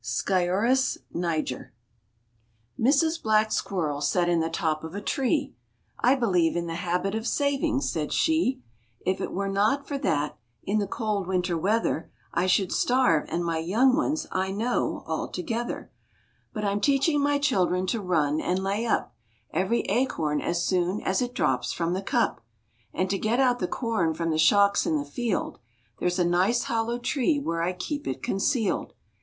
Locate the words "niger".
1.13-1.73